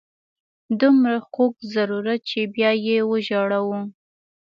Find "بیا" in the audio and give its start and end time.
2.55-2.71